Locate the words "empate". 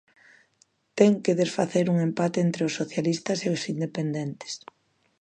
2.09-2.39